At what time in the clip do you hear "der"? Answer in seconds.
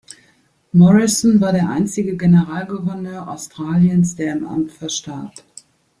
1.51-1.69, 4.15-4.33